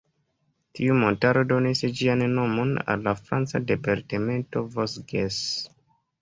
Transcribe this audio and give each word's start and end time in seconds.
Tiu 0.77 0.93
montaro 1.01 1.43
donis 1.51 1.83
ĝian 1.99 2.23
nomon 2.37 2.71
al 2.95 3.05
la 3.09 3.13
franca 3.19 3.63
departemento 3.73 4.65
Vosges. 4.79 5.39